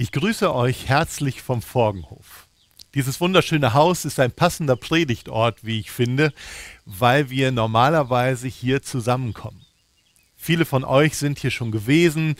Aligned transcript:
Ich 0.00 0.12
grüße 0.12 0.54
euch 0.54 0.88
herzlich 0.88 1.42
vom 1.42 1.60
Forgenhof. 1.60 2.46
Dieses 2.94 3.20
wunderschöne 3.20 3.74
Haus 3.74 4.04
ist 4.04 4.20
ein 4.20 4.30
passender 4.30 4.76
Predigtort, 4.76 5.64
wie 5.64 5.80
ich 5.80 5.90
finde, 5.90 6.32
weil 6.84 7.30
wir 7.30 7.50
normalerweise 7.50 8.46
hier 8.46 8.80
zusammenkommen. 8.80 9.66
Viele 10.36 10.66
von 10.66 10.84
euch 10.84 11.16
sind 11.16 11.40
hier 11.40 11.50
schon 11.50 11.72
gewesen 11.72 12.36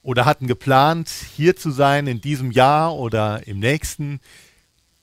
oder 0.00 0.24
hatten 0.24 0.46
geplant, 0.46 1.10
hier 1.36 1.54
zu 1.54 1.70
sein 1.70 2.06
in 2.06 2.22
diesem 2.22 2.50
Jahr 2.50 2.94
oder 2.94 3.46
im 3.46 3.58
nächsten. 3.58 4.18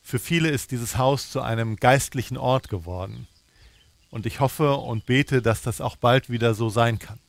Für 0.02 0.18
viele 0.18 0.50
ist 0.50 0.72
dieses 0.72 0.98
Haus 0.98 1.30
zu 1.30 1.42
einem 1.42 1.76
geistlichen 1.76 2.38
Ort 2.38 2.70
geworden. 2.70 3.28
Und 4.10 4.26
ich 4.26 4.40
hoffe 4.40 4.78
und 4.78 5.06
bete, 5.06 5.44
dass 5.44 5.62
das 5.62 5.80
auch 5.80 5.96
bald 5.96 6.32
wieder 6.32 6.56
so 6.56 6.70
sein 6.70 6.98
kann. 6.98 7.20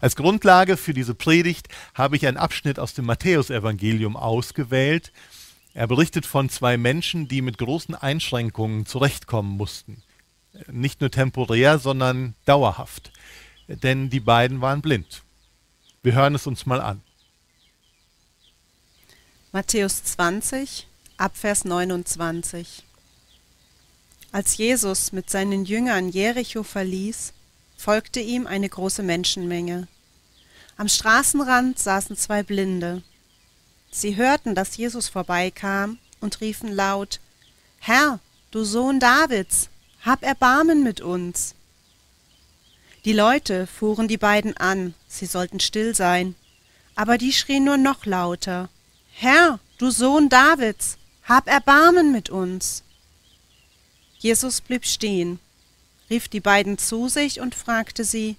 Als 0.00 0.16
Grundlage 0.16 0.76
für 0.76 0.94
diese 0.94 1.14
Predigt 1.14 1.68
habe 1.94 2.16
ich 2.16 2.26
einen 2.26 2.36
Abschnitt 2.36 2.78
aus 2.78 2.94
dem 2.94 3.06
Matthäusevangelium 3.06 4.16
ausgewählt. 4.16 5.12
Er 5.74 5.86
berichtet 5.86 6.26
von 6.26 6.48
zwei 6.48 6.76
Menschen, 6.76 7.28
die 7.28 7.42
mit 7.42 7.58
großen 7.58 7.94
Einschränkungen 7.94 8.86
zurechtkommen 8.86 9.56
mussten. 9.56 10.02
Nicht 10.70 11.00
nur 11.00 11.10
temporär, 11.10 11.78
sondern 11.78 12.34
dauerhaft. 12.44 13.12
Denn 13.68 14.10
die 14.10 14.20
beiden 14.20 14.60
waren 14.60 14.82
blind. 14.82 15.22
Wir 16.02 16.14
hören 16.14 16.34
es 16.34 16.46
uns 16.46 16.66
mal 16.66 16.80
an. 16.80 17.02
Matthäus 19.52 20.02
20, 20.04 20.86
Abvers 21.16 21.64
29. 21.64 22.84
Als 24.32 24.56
Jesus 24.56 25.12
mit 25.12 25.28
seinen 25.28 25.64
Jüngern 25.64 26.08
Jericho 26.08 26.62
verließ, 26.62 27.32
folgte 27.80 28.20
ihm 28.20 28.46
eine 28.46 28.68
große 28.68 29.02
Menschenmenge. 29.02 29.88
Am 30.76 30.86
Straßenrand 30.86 31.78
saßen 31.78 32.14
zwei 32.14 32.42
Blinde. 32.42 33.02
Sie 33.90 34.16
hörten, 34.16 34.54
dass 34.54 34.76
Jesus 34.76 35.08
vorbeikam 35.08 35.98
und 36.20 36.42
riefen 36.42 36.70
laut 36.72 37.20
Herr, 37.78 38.20
du 38.50 38.64
Sohn 38.64 39.00
Davids, 39.00 39.70
hab 40.02 40.22
Erbarmen 40.22 40.82
mit 40.82 41.00
uns. 41.00 41.54
Die 43.06 43.14
Leute 43.14 43.66
fuhren 43.66 44.08
die 44.08 44.18
beiden 44.18 44.54
an, 44.58 44.92
sie 45.08 45.24
sollten 45.24 45.58
still 45.58 45.94
sein, 45.94 46.34
aber 46.94 47.16
die 47.16 47.32
schrien 47.32 47.64
nur 47.64 47.78
noch 47.78 48.04
lauter 48.04 48.68
Herr, 49.12 49.58
du 49.78 49.90
Sohn 49.90 50.28
Davids, 50.28 50.98
hab 51.24 51.48
Erbarmen 51.48 52.12
mit 52.12 52.28
uns. 52.28 52.82
Jesus 54.18 54.60
blieb 54.60 54.84
stehen 54.84 55.40
rief 56.10 56.28
die 56.28 56.40
beiden 56.40 56.76
zu 56.76 57.08
sich 57.08 57.40
und 57.40 57.54
fragte 57.54 58.04
sie, 58.04 58.36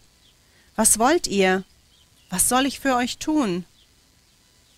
Was 0.75 0.99
wollt 0.99 1.27
ihr? 1.27 1.63
Was 2.29 2.47
soll 2.47 2.65
ich 2.65 2.79
für 2.79 2.95
euch 2.95 3.17
tun? 3.17 3.65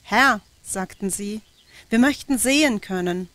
Herr, 0.04 0.42
sagten 0.64 1.10
sie, 1.10 1.42
wir 1.90 2.00
möchten 2.00 2.38
sehen 2.38 2.82
können. 2.82 3.30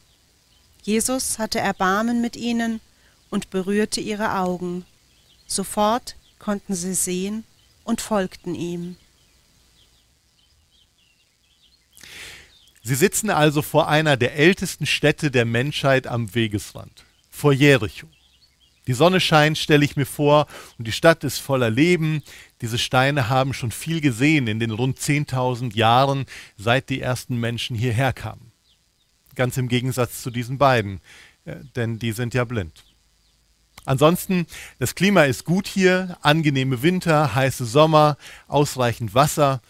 Jesus 0.82 1.38
hatte 1.38 1.58
Erbarmen 1.58 2.20
mit 2.20 2.36
ihnen 2.36 2.80
und 3.30 3.50
berührte 3.50 4.00
ihre 4.00 4.36
Augen. 4.36 4.86
Sofort 5.46 6.16
konnten 6.38 6.74
sie 6.74 6.94
sehen 6.94 7.44
und 7.84 8.00
folgten 8.00 8.54
ihm. 8.54 8.96
Sie 12.82 12.94
sitzen 12.94 13.28
also 13.28 13.60
vor 13.60 13.88
einer 13.88 14.16
der 14.16 14.34
ältesten 14.36 14.86
Städte 14.86 15.30
der 15.30 15.44
Menschheit 15.44 16.06
am 16.06 16.34
Wegesrand, 16.34 17.04
vor 17.30 17.52
Jericho. 17.52 18.08
Die 18.88 18.94
Sonne 18.94 19.20
scheint, 19.20 19.58
stelle 19.58 19.84
ich 19.84 19.96
mir 19.96 20.06
vor, 20.06 20.46
und 20.78 20.88
die 20.88 20.92
Stadt 20.92 21.22
ist 21.22 21.38
voller 21.38 21.68
Leben. 21.68 22.22
Diese 22.62 22.78
Steine 22.78 23.28
haben 23.28 23.52
schon 23.52 23.70
viel 23.70 24.00
gesehen 24.00 24.46
in 24.46 24.58
den 24.58 24.70
rund 24.70 24.98
10.000 24.98 25.76
Jahren, 25.76 26.24
seit 26.56 26.88
die 26.88 27.02
ersten 27.02 27.38
Menschen 27.38 27.76
hierher 27.76 28.14
kamen. 28.14 28.50
Ganz 29.34 29.58
im 29.58 29.68
Gegensatz 29.68 30.22
zu 30.22 30.30
diesen 30.30 30.56
beiden, 30.56 31.00
äh, 31.44 31.56
denn 31.76 31.98
die 31.98 32.12
sind 32.12 32.32
ja 32.32 32.44
blind. 32.44 32.82
Ansonsten, 33.84 34.46
das 34.78 34.94
Klima 34.94 35.24
ist 35.24 35.44
gut 35.44 35.66
hier, 35.66 36.16
angenehme 36.22 36.82
Winter, 36.82 37.34
heiße 37.34 37.66
Sommer, 37.66 38.16
ausreichend 38.46 39.14
Wasser, 39.14 39.60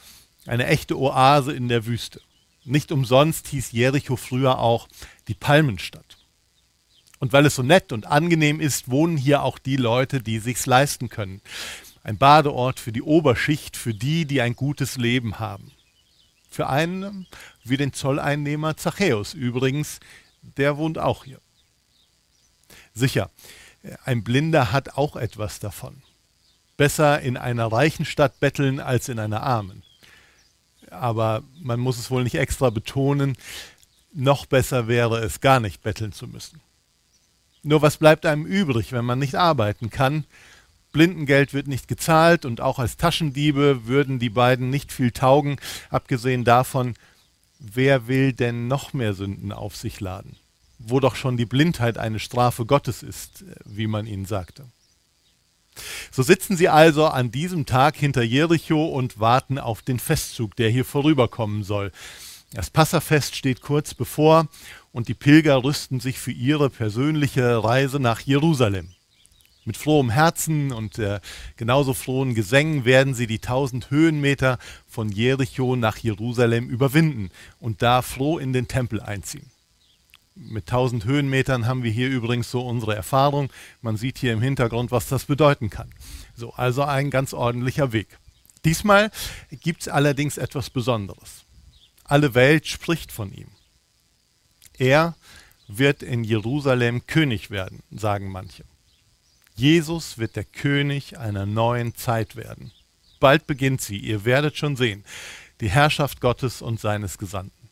eine 0.46 0.68
echte 0.68 0.96
Oase 0.96 1.52
in 1.52 1.68
der 1.68 1.86
Wüste. 1.86 2.20
Nicht 2.64 2.92
umsonst 2.92 3.48
hieß 3.48 3.72
Jericho 3.72 4.14
früher 4.14 4.60
auch 4.60 4.88
die 5.26 5.34
Palmenstadt. 5.34 6.17
Und 7.18 7.32
weil 7.32 7.46
es 7.46 7.56
so 7.56 7.62
nett 7.62 7.92
und 7.92 8.06
angenehm 8.06 8.60
ist, 8.60 8.90
wohnen 8.90 9.16
hier 9.16 9.42
auch 9.42 9.58
die 9.58 9.76
Leute, 9.76 10.22
die 10.22 10.38
sich's 10.38 10.66
leisten 10.66 11.08
können. 11.08 11.40
Ein 12.04 12.16
Badeort 12.16 12.78
für 12.78 12.92
die 12.92 13.02
Oberschicht, 13.02 13.76
für 13.76 13.94
die, 13.94 14.24
die 14.24 14.40
ein 14.40 14.54
gutes 14.54 14.96
Leben 14.96 15.38
haben. 15.38 15.72
Für 16.48 16.68
einen 16.68 17.26
wie 17.64 17.76
den 17.76 17.92
Zolleinnehmer 17.92 18.76
Zachäus 18.76 19.34
übrigens, 19.34 20.00
der 20.42 20.76
wohnt 20.76 20.98
auch 20.98 21.24
hier. 21.24 21.40
Sicher, 22.94 23.30
ein 24.04 24.24
Blinder 24.24 24.72
hat 24.72 24.96
auch 24.96 25.16
etwas 25.16 25.60
davon. 25.60 26.02
Besser 26.76 27.20
in 27.20 27.36
einer 27.36 27.66
reichen 27.66 28.04
Stadt 28.04 28.40
betteln 28.40 28.80
als 28.80 29.08
in 29.08 29.18
einer 29.18 29.42
armen. 29.42 29.82
Aber 30.90 31.42
man 31.60 31.80
muss 31.80 31.98
es 31.98 32.10
wohl 32.10 32.24
nicht 32.24 32.36
extra 32.36 32.70
betonen, 32.70 33.36
noch 34.12 34.46
besser 34.46 34.88
wäre 34.88 35.18
es 35.18 35.40
gar 35.40 35.60
nicht 35.60 35.82
betteln 35.82 36.12
zu 36.12 36.26
müssen. 36.26 36.60
Nur 37.62 37.82
was 37.82 37.96
bleibt 37.96 38.26
einem 38.26 38.46
übrig, 38.46 38.92
wenn 38.92 39.04
man 39.04 39.18
nicht 39.18 39.34
arbeiten 39.34 39.90
kann? 39.90 40.24
Blindengeld 40.92 41.52
wird 41.52 41.68
nicht 41.68 41.86
gezahlt 41.86 42.44
und 42.44 42.60
auch 42.60 42.78
als 42.78 42.96
Taschendiebe 42.96 43.86
würden 43.86 44.18
die 44.18 44.30
beiden 44.30 44.70
nicht 44.70 44.90
viel 44.92 45.10
taugen, 45.10 45.56
abgesehen 45.90 46.44
davon, 46.44 46.94
wer 47.58 48.06
will 48.06 48.32
denn 48.32 48.68
noch 48.68 48.92
mehr 48.92 49.14
Sünden 49.14 49.52
auf 49.52 49.76
sich 49.76 50.00
laden? 50.00 50.36
Wo 50.78 51.00
doch 51.00 51.16
schon 51.16 51.36
die 51.36 51.46
Blindheit 51.46 51.98
eine 51.98 52.20
Strafe 52.20 52.64
Gottes 52.64 53.02
ist, 53.02 53.44
wie 53.64 53.86
man 53.86 54.06
ihnen 54.06 54.24
sagte. 54.24 54.64
So 56.10 56.22
sitzen 56.22 56.56
sie 56.56 56.68
also 56.68 57.06
an 57.06 57.30
diesem 57.30 57.66
Tag 57.66 57.96
hinter 57.96 58.22
Jericho 58.22 58.86
und 58.86 59.20
warten 59.20 59.58
auf 59.58 59.82
den 59.82 59.98
Festzug, 59.98 60.56
der 60.56 60.70
hier 60.70 60.84
vorüberkommen 60.84 61.62
soll. 61.62 61.92
Das 62.52 62.70
Passafest 62.70 63.36
steht 63.36 63.60
kurz 63.60 63.92
bevor 63.92 64.48
und 64.92 65.08
die 65.08 65.14
Pilger 65.14 65.62
rüsten 65.62 66.00
sich 66.00 66.18
für 66.18 66.32
ihre 66.32 66.70
persönliche 66.70 67.62
Reise 67.62 68.00
nach 68.00 68.20
Jerusalem. 68.20 68.88
Mit 69.66 69.76
frohem 69.76 70.08
Herzen 70.08 70.72
und 70.72 70.98
äh, 70.98 71.20
genauso 71.58 71.92
frohen 71.92 72.34
Gesängen 72.34 72.86
werden 72.86 73.12
sie 73.12 73.26
die 73.26 73.38
tausend 73.38 73.90
Höhenmeter 73.90 74.58
von 74.86 75.10
Jericho 75.10 75.76
nach 75.76 75.98
Jerusalem 75.98 76.70
überwinden 76.70 77.30
und 77.60 77.82
da 77.82 78.00
froh 78.00 78.38
in 78.38 78.54
den 78.54 78.66
Tempel 78.66 79.02
einziehen. 79.02 79.50
Mit 80.34 80.66
tausend 80.66 81.04
Höhenmetern 81.04 81.66
haben 81.66 81.82
wir 81.82 81.90
hier 81.90 82.08
übrigens 82.08 82.50
so 82.50 82.66
unsere 82.66 82.96
Erfahrung. 82.96 83.50
Man 83.82 83.98
sieht 83.98 84.16
hier 84.16 84.32
im 84.32 84.40
Hintergrund, 84.40 84.90
was 84.90 85.08
das 85.08 85.26
bedeuten 85.26 85.68
kann. 85.68 85.90
So, 86.34 86.54
also 86.54 86.82
ein 86.82 87.10
ganz 87.10 87.34
ordentlicher 87.34 87.92
Weg. 87.92 88.18
Diesmal 88.64 89.10
gibt 89.50 89.82
es 89.82 89.88
allerdings 89.88 90.38
etwas 90.38 90.70
Besonderes. 90.70 91.44
Alle 92.08 92.34
Welt 92.34 92.66
spricht 92.66 93.12
von 93.12 93.32
ihm. 93.32 93.48
Er 94.78 95.14
wird 95.68 96.02
in 96.02 96.24
Jerusalem 96.24 97.06
König 97.06 97.50
werden, 97.50 97.82
sagen 97.90 98.30
manche. 98.32 98.64
Jesus 99.54 100.18
wird 100.18 100.34
der 100.34 100.44
König 100.44 101.18
einer 101.18 101.44
neuen 101.44 101.94
Zeit 101.94 102.34
werden. 102.34 102.72
Bald 103.20 103.46
beginnt 103.46 103.82
sie, 103.82 103.98
ihr 103.98 104.24
werdet 104.24 104.56
schon 104.56 104.76
sehen, 104.76 105.04
die 105.60 105.68
Herrschaft 105.68 106.20
Gottes 106.20 106.62
und 106.62 106.80
seines 106.80 107.18
Gesandten. 107.18 107.68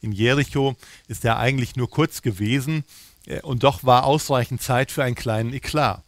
In 0.00 0.12
Jericho 0.12 0.74
ist 1.08 1.24
er 1.24 1.38
eigentlich 1.38 1.76
nur 1.76 1.90
kurz 1.90 2.22
gewesen, 2.22 2.84
äh, 3.26 3.40
und 3.42 3.64
doch 3.64 3.84
war 3.84 4.04
ausreichend 4.04 4.62
Zeit 4.62 4.90
für 4.90 5.04
einen 5.04 5.14
kleinen 5.14 5.52
Eklat. 5.52 6.02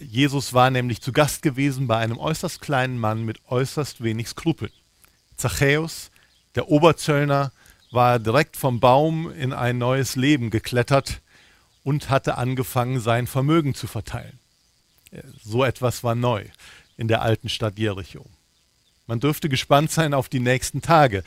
Jesus 0.00 0.52
war 0.52 0.70
nämlich 0.70 1.00
zu 1.00 1.12
Gast 1.12 1.42
gewesen 1.42 1.86
bei 1.86 1.96
einem 1.96 2.18
äußerst 2.18 2.60
kleinen 2.60 2.98
Mann 2.98 3.24
mit 3.24 3.40
äußerst 3.48 4.02
wenig 4.02 4.28
Skrupeln. 4.28 4.72
Zachäus, 5.40 6.10
der 6.54 6.68
Oberzöllner, 6.68 7.52
war 7.90 8.18
direkt 8.18 8.56
vom 8.56 8.78
Baum 8.78 9.32
in 9.32 9.52
ein 9.52 9.78
neues 9.78 10.14
Leben 10.14 10.50
geklettert 10.50 11.20
und 11.82 12.10
hatte 12.10 12.38
angefangen, 12.38 13.00
sein 13.00 13.26
Vermögen 13.26 13.74
zu 13.74 13.86
verteilen. 13.86 14.38
So 15.42 15.64
etwas 15.64 16.04
war 16.04 16.14
neu 16.14 16.44
in 16.96 17.08
der 17.08 17.22
alten 17.22 17.48
Stadt 17.48 17.78
Jericho. 17.78 18.26
Man 19.06 19.18
dürfte 19.18 19.48
gespannt 19.48 19.90
sein 19.90 20.14
auf 20.14 20.28
die 20.28 20.38
nächsten 20.38 20.82
Tage. 20.82 21.24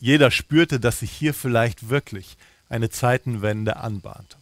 Jeder 0.00 0.32
spürte, 0.32 0.80
dass 0.80 1.00
sich 1.00 1.12
hier 1.12 1.32
vielleicht 1.32 1.88
wirklich 1.88 2.36
eine 2.68 2.90
Zeitenwende 2.90 3.76
anbahnte. 3.76 4.36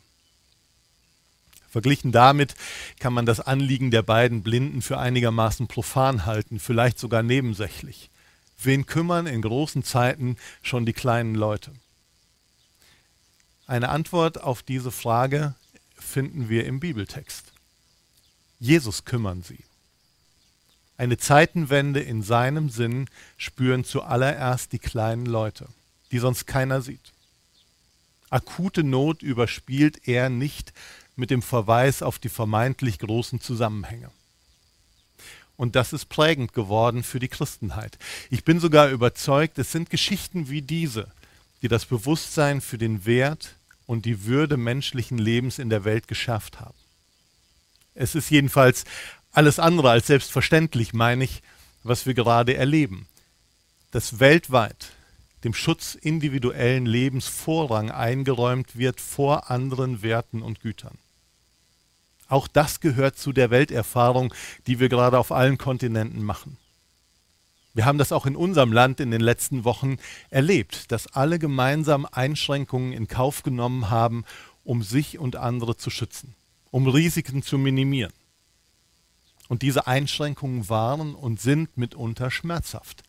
Verglichen 1.69 2.13
damit 2.13 2.55
kann 3.01 3.13
man 3.13 3.27
das 3.27 3.41
Anliegen 3.41 3.91
der 3.91 4.03
beiden 4.03 4.43
Blinden 4.43 4.81
für 4.81 4.99
einigermaßen 4.99 5.67
profan 5.67 6.25
halten, 6.25 6.61
vielleicht 6.61 6.99
sogar 6.99 7.23
nebensächlich. 7.23 8.11
Wen 8.65 8.87
kümmern 8.87 9.27
in 9.27 9.43
großen 9.43 9.83
Zeiten 9.83 10.37
schon 10.63 10.87
die 10.87 10.93
kleinen 10.93 11.35
Leute? 11.35 11.73
Eine 13.67 13.89
Antwort 13.89 14.43
auf 14.43 14.63
diese 14.63 14.91
Frage 14.91 15.55
finden 15.95 16.49
wir 16.49 16.67
im 16.67 16.81
Bibeltext. 16.81 17.53
Jesus 18.59 19.05
kümmern 19.05 19.43
sie. 19.43 19.59
Eine 20.97 21.17
Zeitenwende 21.17 22.01
in 22.01 22.23
seinem 22.23 22.71
Sinn 22.71 23.09
spüren 23.37 23.85
zuallererst 23.85 24.73
die 24.73 24.79
kleinen 24.79 25.27
Leute, 25.27 25.67
die 26.11 26.19
sonst 26.19 26.47
keiner 26.47 26.83
sieht. 26.83 27.13
Akute 28.31 28.85
Not 28.85 29.23
überspielt 29.23 30.07
er 30.07 30.29
nicht 30.29 30.73
mit 31.17 31.31
dem 31.31 31.43
Verweis 31.43 32.03
auf 32.03 32.19
die 32.19 32.29
vermeintlich 32.29 32.99
großen 32.99 33.41
Zusammenhänge. 33.41 34.11
Und 35.63 35.77
das 35.77 35.93
ist 35.93 36.07
prägend 36.09 36.55
geworden 36.55 37.05
für 37.05 37.21
die 37.21 37.29
Christenheit. 37.29 37.97
Ich 38.31 38.43
bin 38.43 38.59
sogar 38.59 38.89
überzeugt, 38.89 39.61
es 39.61 39.71
sind 39.71 39.91
Geschichten 39.91 40.51
wie 40.51 40.61
diese, 40.61 41.07
die 41.63 41.69
das 41.69 41.87
Bewusstsein 41.87 42.61
für 42.61 42.79
den 42.79 43.07
Wert 43.07 43.55
und 43.87 44.05
die 44.05 44.25
Würde 44.25 44.57
menschlichen 44.57 45.19
Lebens 45.19 45.61
in 45.61 45.71
der 45.71 45.85
Welt 45.85 46.09
geschafft 46.09 46.59
haben. 46.59 46.75
Es 47.95 48.17
ist 48.17 48.29
jedenfalls 48.29 48.83
alles 49.31 49.61
andere 49.61 49.91
als 49.91 50.09
selbstverständlich, 50.09 50.95
meine 50.95 51.23
ich, 51.23 51.45
was 51.85 52.07
wir 52.07 52.15
gerade 52.15 52.57
erleben. 52.57 53.07
Dass 53.93 54.19
weltweit 54.19 54.91
dem 55.45 55.55
Schutz 55.55 55.95
individuellen 55.95 56.87
Lebens 56.87 57.29
Vorrang 57.29 57.93
eingeräumt 57.93 58.77
wird 58.77 59.01
vor 59.01 59.49
anderen 59.49 60.03
Werten 60.03 60.43
und 60.43 60.59
Gütern. 60.59 60.99
Auch 62.33 62.49
das 62.49 62.81
gehört 62.81 63.19
zu 63.19 63.35
der 63.35 63.51
Welterfahrung, 63.51 64.33
die 64.67 64.81
wir 64.81 64.89
gerade 64.89 65.19
auf 65.19 65.33
allen 65.33 65.59
Kontinenten 65.59 66.23
machen. 66.23 66.57
Wir 67.75 67.85
haben 67.85 67.99
das 67.99 68.11
auch 68.11 68.25
in 68.25 68.37
unserem 68.37 68.73
Land 68.73 69.01
in 69.01 69.11
den 69.11 69.21
letzten 69.21 69.65
Wochen 69.65 69.99
erlebt, 70.31 70.91
dass 70.93 71.09
alle 71.09 71.39
gemeinsam 71.39 72.09
Einschränkungen 72.11 72.95
in 72.95 73.07
Kauf 73.07 73.43
genommen 73.43 73.91
haben, 73.91 74.25
um 74.65 74.83
sich 74.83 75.19
und 75.19 75.37
andere 75.37 75.77
zu 75.77 75.91
schützen, 75.91 76.35
um 76.71 76.89
Risiken 76.89 77.43
zu 77.43 77.59
minimieren. 77.59 78.15
Und 79.51 79.61
diese 79.61 79.87
Einschränkungen 79.87 80.71
waren 80.71 81.15
und 81.15 81.39
sind 81.39 81.77
mitunter 81.77 82.31
schmerzhaft. 82.31 83.03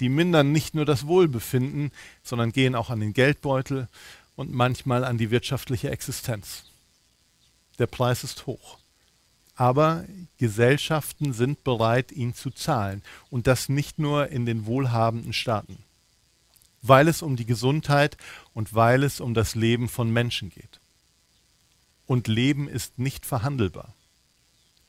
Die 0.00 0.08
mindern 0.08 0.52
nicht 0.52 0.74
nur 0.74 0.86
das 0.86 1.06
Wohlbefinden, 1.06 1.90
sondern 2.22 2.52
gehen 2.52 2.74
auch 2.74 2.88
an 2.88 3.00
den 3.00 3.12
Geldbeutel 3.12 3.88
und 4.36 4.54
manchmal 4.54 5.04
an 5.04 5.18
die 5.18 5.30
wirtschaftliche 5.30 5.90
Existenz. 5.90 6.69
Der 7.80 7.86
Preis 7.86 8.22
ist 8.24 8.46
hoch. 8.46 8.78
Aber 9.56 10.04
Gesellschaften 10.38 11.32
sind 11.32 11.64
bereit, 11.64 12.12
ihn 12.12 12.34
zu 12.34 12.50
zahlen. 12.50 13.02
Und 13.30 13.46
das 13.46 13.68
nicht 13.68 13.98
nur 13.98 14.28
in 14.28 14.46
den 14.46 14.66
wohlhabenden 14.66 15.32
Staaten. 15.32 15.78
Weil 16.82 17.08
es 17.08 17.22
um 17.22 17.36
die 17.36 17.46
Gesundheit 17.46 18.16
und 18.54 18.74
weil 18.74 19.02
es 19.02 19.20
um 19.20 19.34
das 19.34 19.54
Leben 19.54 19.88
von 19.88 20.10
Menschen 20.10 20.50
geht. 20.50 20.78
Und 22.06 22.28
Leben 22.28 22.68
ist 22.68 22.98
nicht 22.98 23.26
verhandelbar. 23.26 23.94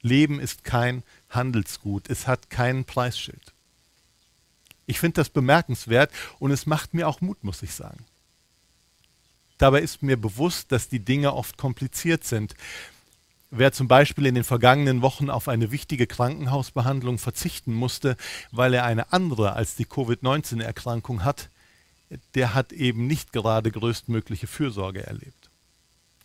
Leben 0.02 0.40
ist 0.40 0.64
kein 0.64 1.04
Handelsgut, 1.30 2.10
es 2.10 2.28
hat 2.28 2.50
kein 2.50 2.86
Preisschild. 2.86 3.54
Ich 4.86 5.00
finde 5.00 5.16
das 5.16 5.30
bemerkenswert 5.30 6.12
und 6.40 6.52
es 6.52 6.66
macht 6.66 6.94
mir 6.94 7.08
auch 7.08 7.22
Mut, 7.22 7.44
muss 7.44 7.62
ich 7.62 7.74
sagen. 7.74 8.04
Dabei 9.62 9.82
ist 9.82 10.02
mir 10.02 10.18
bewusst, 10.18 10.72
dass 10.72 10.90
die 10.90 11.06
Dinge 11.06 11.36
oft 11.36 11.56
kompliziert 11.56 12.24
sind. 12.24 12.56
Wer 13.52 13.72
zum 13.72 13.88
Beispiel 13.88 14.26
in 14.26 14.34
den 14.34 14.44
vergangenen 14.44 15.04
Wochen 15.04 15.30
auf 15.30 15.48
eine 15.48 15.70
wichtige 15.70 16.08
Krankenhausbehandlung 16.08 17.20
verzichten 17.20 17.72
musste, 17.72 18.18
weil 18.52 18.74
er 18.74 18.86
eine 18.86 19.14
andere 19.14 19.54
als 19.54 19.76
die 19.76 19.86
Covid-19-Erkrankung 19.86 21.24
hat, 21.24 21.50
der 22.34 22.56
hat 22.56 22.74
eben 22.74 23.06
nicht 23.06 23.34
gerade 23.34 23.70
größtmögliche 23.70 24.48
Fürsorge 24.48 25.06
erlebt. 25.06 25.52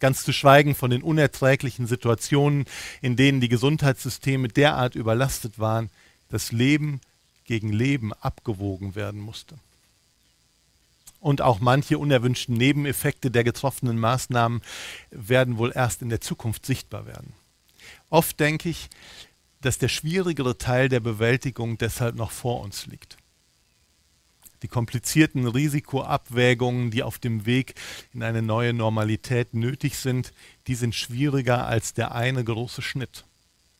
Ganz 0.00 0.24
zu 0.24 0.32
schweigen 0.32 0.74
von 0.74 0.90
den 0.90 1.02
unerträglichen 1.02 1.86
Situationen, 1.86 2.64
in 3.02 3.16
denen 3.16 3.42
die 3.42 3.50
Gesundheitssysteme 3.50 4.48
derart 4.48 4.94
überlastet 4.94 5.58
waren, 5.58 5.90
dass 6.30 6.52
Leben 6.52 7.02
gegen 7.44 7.70
Leben 7.70 8.14
abgewogen 8.14 8.94
werden 8.94 9.20
musste. 9.20 9.58
Und 11.26 11.42
auch 11.42 11.58
manche 11.58 11.98
unerwünschten 11.98 12.54
Nebeneffekte 12.54 13.32
der 13.32 13.42
getroffenen 13.42 13.98
Maßnahmen 13.98 14.62
werden 15.10 15.58
wohl 15.58 15.72
erst 15.74 16.00
in 16.00 16.08
der 16.08 16.20
Zukunft 16.20 16.64
sichtbar 16.64 17.04
werden. 17.04 17.32
Oft 18.10 18.38
denke 18.38 18.68
ich, 18.68 18.88
dass 19.60 19.76
der 19.78 19.88
schwierigere 19.88 20.56
Teil 20.56 20.88
der 20.88 21.00
Bewältigung 21.00 21.78
deshalb 21.78 22.14
noch 22.14 22.30
vor 22.30 22.60
uns 22.60 22.86
liegt 22.86 23.16
die 24.62 24.68
komplizierten 24.68 25.46
Risikoabwägungen, 25.46 26.90
die 26.90 27.02
auf 27.02 27.18
dem 27.18 27.44
Weg 27.44 27.74
in 28.14 28.22
eine 28.22 28.40
neue 28.40 28.72
Normalität 28.72 29.52
nötig 29.52 29.98
sind, 29.98 30.32
die 30.66 30.74
sind 30.74 30.94
schwieriger 30.94 31.66
als 31.66 31.92
der 31.92 32.14
eine 32.14 32.42
große 32.42 32.80
Schnitt 32.80 33.24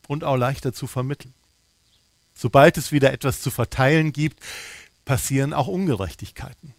und 0.07 0.23
auch 0.23 0.35
leichter 0.35 0.73
zu 0.73 0.85
vermitteln. 0.85 1.33
Sobald 2.35 2.77
es 2.77 2.91
wieder 2.91 3.11
etwas 3.11 3.41
zu 3.41 3.49
verteilen 3.49 4.13
gibt, 4.13 4.39
passieren 5.03 5.51
auch 5.51 5.67
Ungerechtigkeiten. 5.67 6.75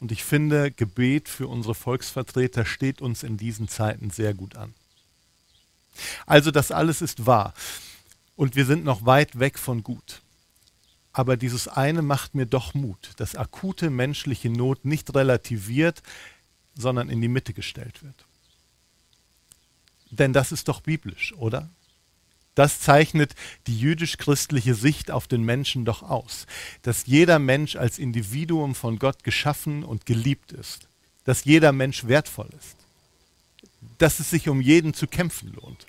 Und 0.00 0.12
ich 0.12 0.24
finde, 0.24 0.70
Gebet 0.70 1.28
für 1.28 1.48
unsere 1.48 1.74
Volksvertreter 1.74 2.64
steht 2.66 3.00
uns 3.00 3.22
in 3.22 3.36
diesen 3.36 3.68
Zeiten 3.68 4.10
sehr 4.10 4.34
gut 4.34 4.56
an. 4.56 4.74
Also 6.26 6.50
das 6.50 6.70
alles 6.70 7.00
ist 7.00 7.26
wahr. 7.26 7.54
Und 8.36 8.56
wir 8.56 8.66
sind 8.66 8.84
noch 8.84 9.06
weit 9.06 9.38
weg 9.38 9.58
von 9.58 9.82
gut. 9.82 10.20
Aber 11.12 11.38
dieses 11.38 11.66
eine 11.66 12.02
macht 12.02 12.34
mir 12.34 12.44
doch 12.44 12.74
Mut, 12.74 13.12
dass 13.16 13.36
akute 13.36 13.88
menschliche 13.88 14.50
Not 14.50 14.84
nicht 14.84 15.14
relativiert, 15.14 16.02
sondern 16.74 17.08
in 17.08 17.22
die 17.22 17.28
Mitte 17.28 17.54
gestellt 17.54 18.02
wird. 18.02 18.26
Denn 20.10 20.34
das 20.34 20.52
ist 20.52 20.68
doch 20.68 20.82
biblisch, 20.82 21.32
oder? 21.38 21.70
Das 22.56 22.80
zeichnet 22.80 23.34
die 23.66 23.78
jüdisch-christliche 23.78 24.74
Sicht 24.74 25.10
auf 25.10 25.28
den 25.28 25.44
Menschen 25.44 25.84
doch 25.84 26.02
aus, 26.02 26.46
dass 26.82 27.06
jeder 27.06 27.38
Mensch 27.38 27.76
als 27.76 27.98
Individuum 27.98 28.74
von 28.74 28.98
Gott 28.98 29.22
geschaffen 29.22 29.84
und 29.84 30.06
geliebt 30.06 30.52
ist, 30.52 30.88
dass 31.24 31.44
jeder 31.44 31.72
Mensch 31.72 32.06
wertvoll 32.06 32.48
ist, 32.58 32.76
dass 33.98 34.20
es 34.20 34.30
sich 34.30 34.48
um 34.48 34.62
jeden 34.62 34.94
zu 34.94 35.06
kämpfen 35.06 35.52
lohnt. 35.52 35.86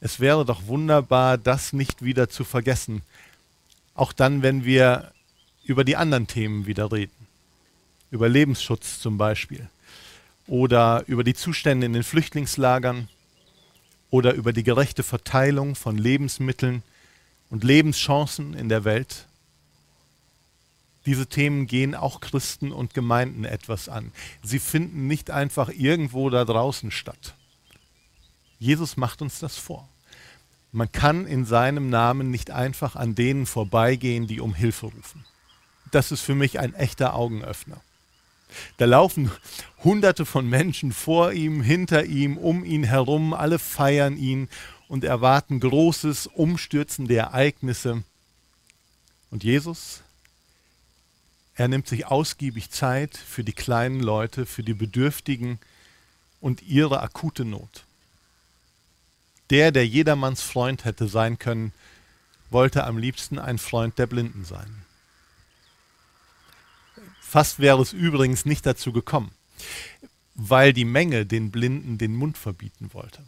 Es 0.00 0.18
wäre 0.18 0.44
doch 0.44 0.66
wunderbar, 0.66 1.38
das 1.38 1.72
nicht 1.72 2.02
wieder 2.02 2.28
zu 2.28 2.42
vergessen, 2.42 3.02
auch 3.94 4.12
dann, 4.12 4.42
wenn 4.42 4.64
wir 4.64 5.12
über 5.64 5.84
die 5.84 5.94
anderen 5.96 6.26
Themen 6.26 6.66
wieder 6.66 6.90
reden. 6.90 7.28
Über 8.10 8.28
Lebensschutz 8.28 8.98
zum 8.98 9.16
Beispiel. 9.16 9.70
Oder 10.48 11.04
über 11.06 11.22
die 11.22 11.34
Zustände 11.34 11.86
in 11.86 11.92
den 11.92 12.02
Flüchtlingslagern. 12.02 13.08
Oder 14.12 14.34
über 14.34 14.52
die 14.52 14.62
gerechte 14.62 15.02
Verteilung 15.02 15.74
von 15.74 15.96
Lebensmitteln 15.96 16.82
und 17.48 17.64
Lebenschancen 17.64 18.52
in 18.52 18.68
der 18.68 18.84
Welt. 18.84 19.26
Diese 21.06 21.26
Themen 21.26 21.66
gehen 21.66 21.94
auch 21.94 22.20
Christen 22.20 22.72
und 22.72 22.92
Gemeinden 22.92 23.46
etwas 23.46 23.88
an. 23.88 24.12
Sie 24.42 24.58
finden 24.58 25.06
nicht 25.06 25.30
einfach 25.30 25.70
irgendwo 25.70 26.28
da 26.28 26.44
draußen 26.44 26.90
statt. 26.90 27.34
Jesus 28.58 28.98
macht 28.98 29.22
uns 29.22 29.38
das 29.38 29.56
vor. 29.56 29.88
Man 30.72 30.92
kann 30.92 31.26
in 31.26 31.46
seinem 31.46 31.88
Namen 31.88 32.30
nicht 32.30 32.50
einfach 32.50 32.96
an 32.96 33.14
denen 33.14 33.46
vorbeigehen, 33.46 34.26
die 34.26 34.40
um 34.40 34.54
Hilfe 34.54 34.86
rufen. 34.86 35.24
Das 35.90 36.12
ist 36.12 36.20
für 36.20 36.34
mich 36.34 36.60
ein 36.60 36.74
echter 36.74 37.14
Augenöffner. 37.14 37.80
Da 38.76 38.84
laufen 38.84 39.30
hunderte 39.84 40.24
von 40.24 40.48
Menschen 40.48 40.92
vor 40.92 41.32
ihm, 41.32 41.62
hinter 41.62 42.04
ihm, 42.04 42.36
um 42.36 42.64
ihn 42.64 42.84
herum, 42.84 43.34
alle 43.34 43.58
feiern 43.58 44.16
ihn 44.16 44.48
und 44.88 45.04
erwarten 45.04 45.60
großes, 45.60 46.26
umstürzende 46.26 47.16
Ereignisse. 47.16 48.02
Und 49.30 49.44
Jesus, 49.44 50.02
er 51.54 51.68
nimmt 51.68 51.88
sich 51.88 52.06
ausgiebig 52.06 52.70
Zeit 52.70 53.16
für 53.16 53.44
die 53.44 53.52
kleinen 53.52 54.00
Leute, 54.00 54.46
für 54.46 54.62
die 54.62 54.74
Bedürftigen 54.74 55.58
und 56.40 56.62
ihre 56.62 57.00
akute 57.00 57.44
Not. 57.44 57.84
Der, 59.50 59.70
der 59.70 59.86
jedermanns 59.86 60.42
Freund 60.42 60.84
hätte 60.84 61.08
sein 61.08 61.38
können, 61.38 61.72
wollte 62.50 62.84
am 62.84 62.98
liebsten 62.98 63.38
ein 63.38 63.58
Freund 63.58 63.98
der 63.98 64.06
Blinden 64.06 64.44
sein. 64.44 64.84
Fast 67.32 67.60
wäre 67.60 67.80
es 67.80 67.94
übrigens 67.94 68.44
nicht 68.44 68.66
dazu 68.66 68.92
gekommen, 68.92 69.32
weil 70.34 70.74
die 70.74 70.84
Menge 70.84 71.24
den 71.24 71.50
Blinden 71.50 71.96
den 71.96 72.14
Mund 72.14 72.36
verbieten 72.36 72.90
wollte. 72.92 73.24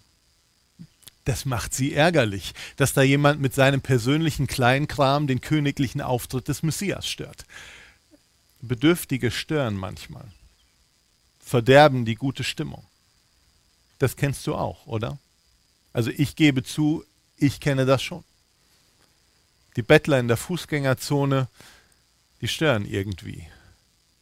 Das 1.25 1.47
macht 1.47 1.73
sie 1.73 1.95
ärgerlich, 1.95 2.53
dass 2.77 2.93
da 2.93 3.01
jemand 3.01 3.41
mit 3.41 3.55
seinem 3.55 3.81
persönlichen 3.81 4.47
Kleinkram 4.47 5.27
den 5.27 5.41
königlichen 5.41 6.03
Auftritt 6.03 6.49
des 6.49 6.63
Messias 6.63 7.09
stört. 7.09 7.47
Bedürftige 8.61 9.31
stören 9.31 9.75
manchmal, 9.75 10.31
verderben 11.41 12.05
die 12.05 12.17
gute 12.17 12.45
Stimmung. 12.45 12.85
Das 13.99 14.17
kennst 14.17 14.47
du 14.47 14.55
auch, 14.55 14.87
oder? 14.87 15.19
Also 15.95 16.11
ich 16.11 16.37
gebe 16.37 16.63
zu, 16.63 17.07
ich 17.39 17.59
kenne 17.59 17.87
das 17.87 18.03
schon. 18.03 18.23
Die 19.77 19.83
Bettler 19.83 20.19
in 20.19 20.29
der 20.29 20.37
Fußgängerzone, 20.37 21.49
die 22.43 22.49
stören 22.49 22.85
irgendwie. 22.85 23.49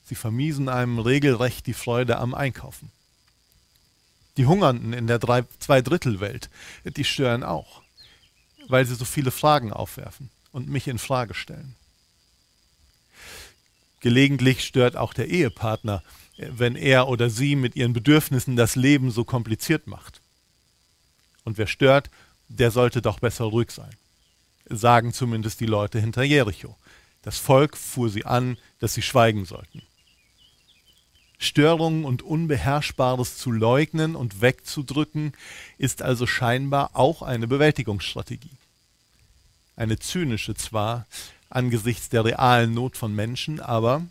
Sie 0.04 0.14
vermiesen 0.14 0.68
einem 0.68 0.98
regelrecht 0.98 1.66
die 1.66 1.74
Freude 1.74 2.18
am 2.18 2.34
Einkaufen. 2.34 2.90
Die 4.36 4.46
Hungernden 4.46 4.92
in 4.92 5.06
der 5.06 5.20
Zweidrittelwelt, 5.58 6.50
die 6.84 7.04
stören 7.04 7.44
auch. 7.44 7.82
weil 8.68 8.86
sie 8.86 8.94
so 8.94 9.04
viele 9.04 9.30
Fragen 9.30 9.72
aufwerfen 9.72 10.30
und 10.52 10.68
mich 10.68 10.88
in 10.88 10.98
Frage 10.98 11.34
stellen. 11.34 11.74
Gelegentlich 14.00 14.64
stört 14.64 14.96
auch 14.96 15.14
der 15.14 15.28
Ehepartner, 15.28 16.02
wenn 16.36 16.76
er 16.76 17.08
oder 17.08 17.30
sie 17.30 17.56
mit 17.56 17.76
ihren 17.76 17.92
Bedürfnissen 17.92 18.56
das 18.56 18.74
Leben 18.74 19.10
so 19.10 19.24
kompliziert 19.24 19.86
macht. 19.86 20.20
Und 21.44 21.58
wer 21.58 21.66
stört, 21.66 22.10
der 22.48 22.70
sollte 22.70 23.02
doch 23.02 23.20
besser 23.20 23.44
ruhig 23.44 23.70
sein, 23.70 23.94
sagen 24.68 25.12
zumindest 25.12 25.60
die 25.60 25.66
Leute 25.66 26.00
hinter 26.00 26.22
Jericho. 26.22 26.76
Das 27.22 27.38
Volk 27.38 27.76
fuhr 27.76 28.08
sie 28.08 28.24
an, 28.24 28.56
dass 28.80 28.94
sie 28.94 29.02
schweigen 29.02 29.44
sollten. 29.44 29.82
Störungen 31.42 32.04
und 32.04 32.22
Unbeherrschbares 32.22 33.36
zu 33.36 33.50
leugnen 33.50 34.14
und 34.14 34.40
wegzudrücken, 34.40 35.32
ist 35.76 36.00
also 36.00 36.26
scheinbar 36.26 36.90
auch 36.94 37.22
eine 37.22 37.48
Bewältigungsstrategie. 37.48 38.56
Eine 39.74 39.98
zynische 39.98 40.54
zwar 40.54 41.06
angesichts 41.50 42.08
der 42.08 42.24
realen 42.24 42.72
Not 42.72 42.96
von 42.96 43.14
Menschen, 43.14 43.60
aber 43.60 44.02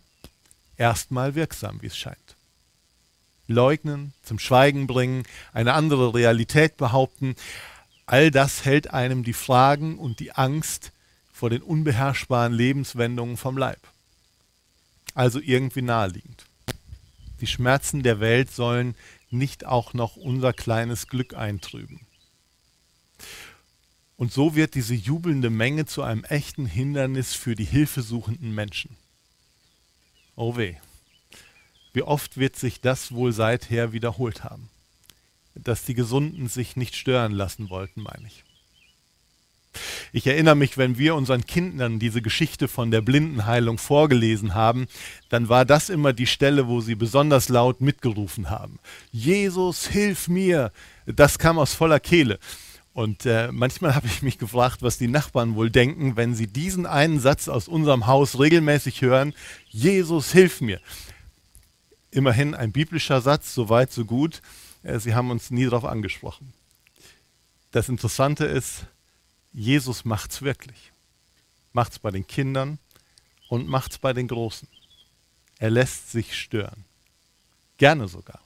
erstmal 0.76 1.34
wirksam, 1.34 1.80
wie 1.80 1.86
es 1.86 1.96
scheint. 1.96 2.18
Leugnen, 3.46 4.12
zum 4.22 4.38
Schweigen 4.38 4.86
bringen, 4.86 5.24
eine 5.52 5.72
andere 5.72 6.14
Realität 6.14 6.76
behaupten, 6.76 7.34
all 8.06 8.30
das 8.30 8.64
hält 8.64 8.90
einem 8.92 9.24
die 9.24 9.32
Fragen 9.32 9.98
und 9.98 10.20
die 10.20 10.32
Angst 10.32 10.92
vor 11.32 11.50
den 11.50 11.62
unbeherrschbaren 11.62 12.52
Lebenswendungen 12.52 13.36
vom 13.36 13.56
Leib. 13.56 13.80
Also 15.14 15.40
irgendwie 15.40 15.82
naheliegend. 15.82 16.44
Die 17.42 17.48
Schmerzen 17.48 18.04
der 18.04 18.20
Welt 18.20 18.52
sollen 18.52 18.94
nicht 19.28 19.66
auch 19.66 19.94
noch 19.94 20.14
unser 20.14 20.52
kleines 20.52 21.08
Glück 21.08 21.34
eintrüben. 21.34 22.06
Und 24.16 24.32
so 24.32 24.54
wird 24.54 24.76
diese 24.76 24.94
jubelnde 24.94 25.50
Menge 25.50 25.84
zu 25.84 26.02
einem 26.02 26.22
echten 26.22 26.66
Hindernis 26.66 27.34
für 27.34 27.56
die 27.56 27.64
hilfesuchenden 27.64 28.54
Menschen. 28.54 28.96
Oh 30.36 30.56
weh. 30.56 30.76
Wie 31.92 32.02
oft 32.02 32.36
wird 32.36 32.54
sich 32.54 32.80
das 32.80 33.10
wohl 33.10 33.32
seither 33.32 33.92
wiederholt 33.92 34.44
haben? 34.44 34.70
Dass 35.56 35.84
die 35.84 35.94
Gesunden 35.94 36.48
sich 36.48 36.76
nicht 36.76 36.94
stören 36.94 37.32
lassen 37.32 37.70
wollten, 37.70 38.02
meine 38.02 38.28
ich. 38.28 38.44
Ich 40.12 40.26
erinnere 40.26 40.54
mich, 40.54 40.76
wenn 40.76 40.98
wir 40.98 41.14
unseren 41.14 41.46
Kindern 41.46 41.98
diese 41.98 42.22
Geschichte 42.22 42.68
von 42.68 42.90
der 42.90 43.00
Blindenheilung 43.00 43.78
vorgelesen 43.78 44.54
haben, 44.54 44.86
dann 45.28 45.48
war 45.48 45.64
das 45.64 45.88
immer 45.88 46.12
die 46.12 46.26
Stelle, 46.26 46.68
wo 46.68 46.80
sie 46.80 46.94
besonders 46.94 47.48
laut 47.48 47.80
mitgerufen 47.80 48.50
haben. 48.50 48.78
Jesus, 49.10 49.86
hilf 49.86 50.28
mir! 50.28 50.72
Das 51.06 51.38
kam 51.38 51.58
aus 51.58 51.74
voller 51.74 52.00
Kehle. 52.00 52.38
Und 52.94 53.24
äh, 53.24 53.50
manchmal 53.50 53.94
habe 53.94 54.06
ich 54.06 54.22
mich 54.22 54.38
gefragt, 54.38 54.82
was 54.82 54.98
die 54.98 55.08
Nachbarn 55.08 55.54
wohl 55.54 55.70
denken, 55.70 56.16
wenn 56.16 56.34
sie 56.34 56.46
diesen 56.46 56.84
einen 56.84 57.20
Satz 57.20 57.48
aus 57.48 57.66
unserem 57.66 58.06
Haus 58.06 58.38
regelmäßig 58.38 59.00
hören, 59.00 59.32
Jesus, 59.68 60.32
hilf 60.32 60.60
mir. 60.60 60.80
Immerhin 62.10 62.54
ein 62.54 62.72
biblischer 62.72 63.22
Satz, 63.22 63.54
so 63.54 63.70
weit, 63.70 63.90
so 63.90 64.04
gut. 64.04 64.42
Äh, 64.82 64.98
sie 64.98 65.14
haben 65.14 65.30
uns 65.30 65.50
nie 65.50 65.64
darauf 65.64 65.86
angesprochen. 65.86 66.52
Das 67.70 67.88
Interessante 67.88 68.44
ist, 68.44 68.84
Jesus 69.52 70.04
macht 70.04 70.32
es 70.32 70.42
wirklich. 70.42 70.92
Macht 71.72 71.92
es 71.92 71.98
bei 71.98 72.10
den 72.10 72.26
Kindern 72.26 72.78
und 73.48 73.68
macht 73.68 73.92
es 73.92 73.98
bei 73.98 74.12
den 74.12 74.28
Großen. 74.28 74.68
Er 75.58 75.70
lässt 75.70 76.10
sich 76.10 76.38
stören. 76.38 76.84
Gerne 77.76 78.08
sogar. 78.08 78.40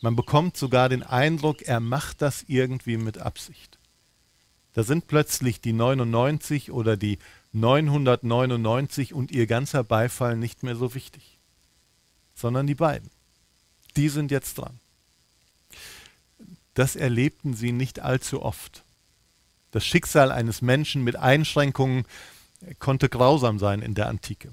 Man 0.00 0.16
bekommt 0.16 0.56
sogar 0.56 0.88
den 0.88 1.02
Eindruck, 1.02 1.62
er 1.62 1.80
macht 1.80 2.22
das 2.22 2.44
irgendwie 2.46 2.96
mit 2.96 3.18
Absicht. 3.18 3.78
Da 4.74 4.82
sind 4.82 5.06
plötzlich 5.06 5.60
die 5.60 5.72
99 5.72 6.70
oder 6.70 6.96
die 6.96 7.18
999 7.52 9.14
und 9.14 9.32
ihr 9.32 9.46
ganzer 9.46 9.82
Beifall 9.82 10.36
nicht 10.36 10.62
mehr 10.62 10.76
so 10.76 10.94
wichtig, 10.94 11.38
sondern 12.34 12.66
die 12.66 12.74
beiden. 12.74 13.10
Die 13.96 14.10
sind 14.10 14.30
jetzt 14.30 14.58
dran. 14.58 14.78
Das 16.74 16.94
erlebten 16.94 17.54
sie 17.54 17.72
nicht 17.72 18.00
allzu 18.00 18.42
oft. 18.42 18.84
Das 19.70 19.84
Schicksal 19.84 20.32
eines 20.32 20.62
Menschen 20.62 21.04
mit 21.04 21.16
Einschränkungen 21.16 22.04
konnte 22.78 23.08
grausam 23.08 23.58
sein 23.58 23.82
in 23.82 23.94
der 23.94 24.08
Antike. 24.08 24.50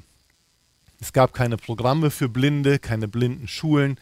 Es 0.99 1.13
gab 1.13 1.33
keine 1.33 1.57
Programme 1.57 2.11
für 2.11 2.29
Blinde, 2.29 2.79
keine 2.79 3.07
blinden 3.07 3.47
Schulen, 3.47 3.97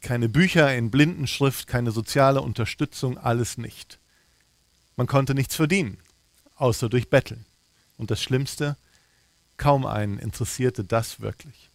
keine 0.00 0.28
Bücher 0.28 0.74
in 0.76 0.90
Blindenschrift, 0.90 1.66
keine 1.66 1.90
soziale 1.90 2.42
Unterstützung, 2.42 3.16
alles 3.18 3.58
nicht. 3.58 3.98
Man 4.96 5.06
konnte 5.06 5.34
nichts 5.34 5.54
verdienen, 5.54 5.98
außer 6.56 6.88
durch 6.88 7.08
Betteln. 7.08 7.44
Und 7.96 8.10
das 8.10 8.22
Schlimmste, 8.22 8.76
kaum 9.56 9.86
einen 9.86 10.18
interessierte 10.18 10.84
das 10.84 11.20
wirklich. 11.20 11.70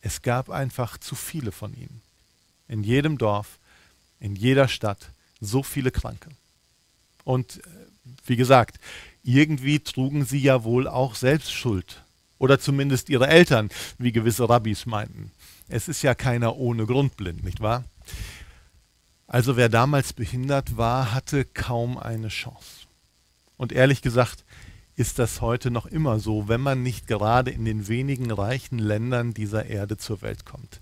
Es 0.00 0.22
gab 0.22 0.48
einfach 0.48 0.98
zu 0.98 1.14
viele 1.14 1.52
von 1.52 1.74
ihnen. 1.74 2.00
In 2.68 2.84
jedem 2.84 3.18
Dorf, 3.18 3.58
in 4.20 4.36
jeder 4.36 4.68
Stadt 4.68 5.10
so 5.40 5.62
viele 5.62 5.90
Kranke. 5.90 6.30
Und 7.28 7.58
äh, 7.58 7.60
wie 8.24 8.36
gesagt, 8.36 8.80
irgendwie 9.22 9.80
trugen 9.80 10.24
sie 10.24 10.38
ja 10.38 10.64
wohl 10.64 10.88
auch 10.88 11.14
selbst 11.14 11.52
Schuld. 11.52 12.02
Oder 12.38 12.58
zumindest 12.58 13.10
ihre 13.10 13.26
Eltern, 13.26 13.68
wie 13.98 14.12
gewisse 14.12 14.48
Rabbis 14.48 14.86
meinten. 14.86 15.30
Es 15.68 15.88
ist 15.88 16.00
ja 16.00 16.14
keiner 16.14 16.56
ohne 16.56 16.86
Grund 16.86 17.18
blind, 17.18 17.44
nicht 17.44 17.60
wahr? 17.60 17.84
Also 19.26 19.58
wer 19.58 19.68
damals 19.68 20.14
behindert 20.14 20.78
war, 20.78 21.12
hatte 21.12 21.44
kaum 21.44 21.98
eine 21.98 22.28
Chance. 22.28 22.86
Und 23.58 23.72
ehrlich 23.72 24.00
gesagt 24.00 24.46
ist 24.96 25.18
das 25.18 25.42
heute 25.42 25.70
noch 25.70 25.84
immer 25.84 26.20
so, 26.20 26.48
wenn 26.48 26.62
man 26.62 26.82
nicht 26.82 27.06
gerade 27.08 27.50
in 27.50 27.66
den 27.66 27.88
wenigen 27.88 28.30
reichen 28.30 28.78
Ländern 28.78 29.34
dieser 29.34 29.66
Erde 29.66 29.98
zur 29.98 30.22
Welt 30.22 30.46
kommt. 30.46 30.80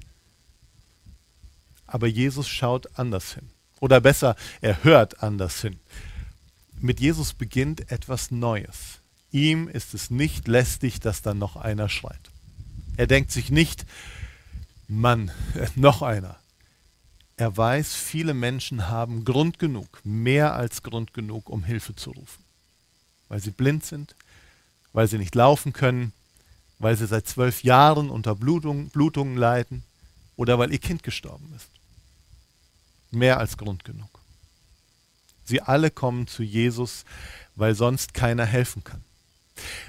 Aber 1.89 2.07
Jesus 2.07 2.47
schaut 2.47 2.97
anders 2.97 3.35
hin. 3.35 3.51
Oder 3.81 4.01
besser, 4.01 4.37
er 4.61 4.85
hört 4.85 5.25
anders 5.25 5.61
hin 5.61 5.81
mit 6.81 7.01
Jesus 7.01 7.35
beginnt 7.35 7.91
etwas 7.91 8.31
Neues. 8.31 9.01
Ihm 9.31 9.69
ist 9.69 9.95
es 9.95 10.11
nicht 10.11 10.49
lästig, 10.49 11.01
dass 11.01 11.23
da 11.23 11.35
noch 11.35 11.57
einer 11.57 11.89
schreit. 11.89 12.31
Er 12.97 13.07
denkt 13.07 13.31
sich 13.31 13.51
nicht, 13.51 13.85
Mann, 14.89 15.31
noch 15.75 16.03
einer. 16.03 16.39
Er 17.37 17.55
weiß, 17.55 17.95
viele 17.95 18.33
Menschen 18.33 18.89
haben 18.89 19.25
Grund 19.25 19.59
genug, 19.59 20.01
mehr 20.05 20.55
als 20.55 20.83
Grund 20.83 21.13
genug, 21.13 21.51
um 21.51 21.65
Hilfe 21.65 21.95
zu 21.95 22.11
rufen. 22.11 22.45
Weil 23.29 23.41
sie 23.41 23.51
blind 23.51 23.85
sind, 23.85 24.17
weil 24.93 25.09
sie 25.09 25.19
nicht 25.19 25.35
laufen 25.35 25.75
können, 25.75 26.13
weil 26.79 26.97
sie 26.97 27.07
seit 27.07 27.29
zwölf 27.29 27.63
Jahren 27.63 28.09
unter 28.09 28.35
Blutung, 28.35 28.89
Blutungen 28.89 29.37
leiden 29.37 29.83
oder 30.37 30.59
weil 30.59 30.73
ihr 30.73 30.79
Kind 30.79 31.03
gestorben 31.03 31.53
ist. 31.55 31.69
Mehr 33.11 33.39
als 33.39 33.59
Grund 33.59 33.85
genug. 33.85 34.16
Sie 35.47 35.63
alle 35.63 35.91
kommen 35.91 36.27
zu 36.27 36.43
Jesus, 36.43 37.05
weil 37.55 37.75
sonst 37.75 38.15
keiner 38.15 38.45
helfen 38.45 38.85
kann. 38.85 39.03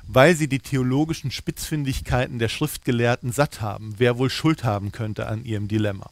Weil 0.03 0.35
sie 0.35 0.47
die 0.47 0.59
theologischen 0.59 1.31
Spitzfindigkeiten 1.31 2.39
der 2.39 2.47
Schriftgelehrten 2.47 3.33
satt 3.33 3.59
haben, 3.59 3.95
wer 3.97 4.17
wohl 4.17 4.29
Schuld 4.29 4.63
haben 4.63 4.91
könnte 4.91 5.27
an 5.27 5.43
ihrem 5.43 5.67
Dilemma. 5.67 6.09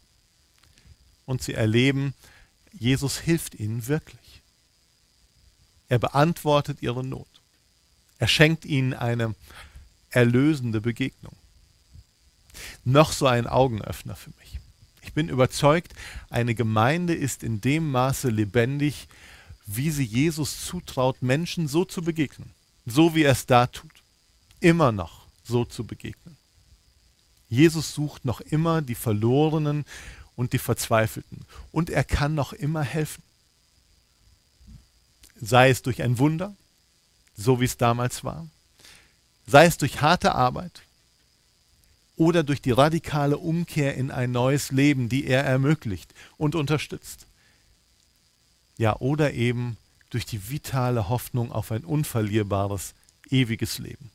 Und 1.25 1.41
sie 1.41 1.53
erleben, 1.53 2.13
Jesus 2.73 3.19
hilft 3.19 3.55
ihnen 3.55 3.87
wirklich. 3.87 4.41
Er 5.87 5.99
beantwortet 5.99 6.79
ihre 6.81 7.05
Not. 7.05 7.27
Er 8.17 8.27
schenkt 8.27 8.65
ihnen 8.65 8.93
eine 8.93 9.35
erlösende 10.09 10.81
Begegnung. 10.81 11.35
Noch 12.83 13.11
so 13.11 13.27
ein 13.27 13.47
Augenöffner 13.47 14.15
für 14.15 14.31
mich. 14.39 14.59
Ich 15.01 15.13
bin 15.13 15.29
überzeugt, 15.29 15.93
eine 16.29 16.55
Gemeinde 16.55 17.13
ist 17.13 17.43
in 17.43 17.61
dem 17.61 17.91
Maße 17.91 18.29
lebendig, 18.29 19.07
wie 19.65 19.91
sie 19.91 20.03
Jesus 20.03 20.65
zutraut, 20.65 21.21
Menschen 21.21 21.67
so 21.67 21.85
zu 21.85 22.01
begegnen, 22.01 22.51
so 22.85 23.15
wie 23.15 23.23
er 23.23 23.31
es 23.31 23.45
da 23.45 23.67
tut, 23.67 24.03
immer 24.59 24.91
noch 24.91 25.25
so 25.43 25.65
zu 25.65 25.85
begegnen. 25.85 26.37
Jesus 27.49 27.93
sucht 27.93 28.25
noch 28.25 28.41
immer 28.41 28.81
die 28.81 28.95
Verlorenen 28.95 29.85
und 30.35 30.53
die 30.53 30.59
Verzweifelten 30.59 31.45
und 31.71 31.89
er 31.89 32.03
kann 32.03 32.35
noch 32.35 32.53
immer 32.53 32.83
helfen. 32.83 33.23
Sei 35.39 35.69
es 35.69 35.81
durch 35.81 36.01
ein 36.01 36.17
Wunder, 36.17 36.55
so 37.35 37.59
wie 37.59 37.65
es 37.65 37.77
damals 37.77 38.23
war, 38.23 38.47
sei 39.47 39.65
es 39.65 39.77
durch 39.77 40.01
harte 40.01 40.33
Arbeit 40.33 40.81
oder 42.15 42.43
durch 42.43 42.61
die 42.61 42.71
radikale 42.71 43.37
Umkehr 43.37 43.95
in 43.95 44.11
ein 44.11 44.31
neues 44.31 44.71
Leben, 44.71 45.09
die 45.09 45.25
er 45.25 45.43
ermöglicht 45.43 46.13
und 46.37 46.55
unterstützt. 46.55 47.27
Ja, 48.77 48.97
oder 48.99 49.33
eben 49.33 49.77
durch 50.09 50.25
die 50.25 50.49
vitale 50.49 51.09
Hoffnung 51.09 51.51
auf 51.51 51.71
ein 51.71 51.85
unverlierbares, 51.85 52.93
ewiges 53.29 53.79
Leben. 53.79 54.11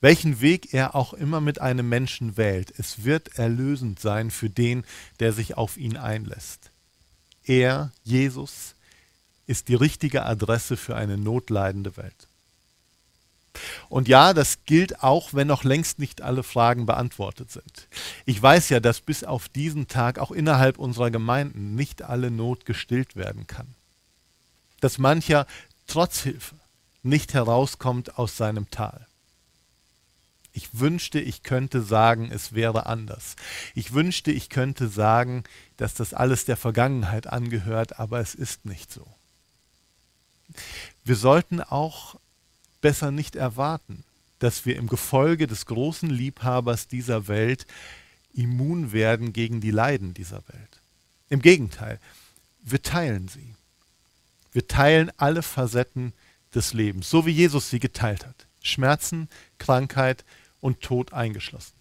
Welchen 0.00 0.40
Weg 0.40 0.74
er 0.74 0.94
auch 0.94 1.14
immer 1.14 1.40
mit 1.40 1.60
einem 1.60 1.88
Menschen 1.88 2.36
wählt, 2.36 2.72
es 2.78 3.04
wird 3.04 3.38
erlösend 3.38 4.00
sein 4.00 4.30
für 4.30 4.50
den, 4.50 4.84
der 5.18 5.32
sich 5.32 5.56
auf 5.56 5.78
ihn 5.78 5.96
einlässt. 5.96 6.70
Er, 7.42 7.90
Jesus, 8.02 8.74
ist 9.46 9.68
die 9.68 9.74
richtige 9.74 10.24
Adresse 10.24 10.76
für 10.76 10.96
eine 10.96 11.16
notleidende 11.16 11.96
Welt. 11.96 12.28
Und 13.88 14.08
ja, 14.08 14.32
das 14.32 14.64
gilt 14.64 15.02
auch, 15.02 15.34
wenn 15.34 15.46
noch 15.46 15.64
längst 15.64 15.98
nicht 15.98 16.22
alle 16.22 16.42
Fragen 16.42 16.86
beantwortet 16.86 17.50
sind. 17.50 17.88
Ich 18.26 18.40
weiß 18.42 18.68
ja, 18.68 18.80
dass 18.80 19.00
bis 19.00 19.24
auf 19.24 19.48
diesen 19.48 19.88
Tag 19.88 20.18
auch 20.18 20.30
innerhalb 20.30 20.78
unserer 20.78 21.10
Gemeinden 21.10 21.74
nicht 21.74 22.02
alle 22.02 22.30
Not 22.30 22.64
gestillt 22.66 23.16
werden 23.16 23.46
kann. 23.46 23.74
Dass 24.80 24.98
mancher 24.98 25.46
trotz 25.86 26.20
Hilfe 26.20 26.56
nicht 27.02 27.34
herauskommt 27.34 28.18
aus 28.18 28.36
seinem 28.36 28.70
Tal. 28.70 29.06
Ich 30.56 30.78
wünschte, 30.78 31.20
ich 31.20 31.42
könnte 31.42 31.82
sagen, 31.82 32.30
es 32.32 32.54
wäre 32.54 32.86
anders. 32.86 33.34
Ich 33.74 33.92
wünschte, 33.92 34.30
ich 34.30 34.48
könnte 34.48 34.88
sagen, 34.88 35.42
dass 35.76 35.94
das 35.94 36.14
alles 36.14 36.44
der 36.44 36.56
Vergangenheit 36.56 37.26
angehört, 37.26 37.98
aber 37.98 38.20
es 38.20 38.36
ist 38.36 38.64
nicht 38.64 38.92
so. 38.92 39.04
Wir 41.04 41.16
sollten 41.16 41.60
auch 41.60 42.20
besser 42.84 43.10
nicht 43.10 43.34
erwarten, 43.34 44.04
dass 44.40 44.66
wir 44.66 44.76
im 44.76 44.88
Gefolge 44.88 45.46
des 45.46 45.64
großen 45.64 46.10
Liebhabers 46.10 46.86
dieser 46.86 47.28
Welt 47.28 47.66
immun 48.34 48.92
werden 48.92 49.32
gegen 49.32 49.62
die 49.62 49.70
Leiden 49.70 50.12
dieser 50.12 50.46
Welt. 50.48 50.82
Im 51.30 51.40
Gegenteil, 51.40 51.98
wir 52.60 52.82
teilen 52.82 53.28
sie. 53.28 53.54
Wir 54.52 54.68
teilen 54.68 55.10
alle 55.16 55.42
Facetten 55.42 56.12
des 56.54 56.74
Lebens, 56.74 57.08
so 57.08 57.24
wie 57.24 57.30
Jesus 57.30 57.70
sie 57.70 57.78
geteilt 57.80 58.26
hat. 58.26 58.46
Schmerzen, 58.60 59.30
Krankheit, 59.56 60.22
und 60.60 60.82
Tod 60.82 61.14
eingeschlossen. 61.14 61.72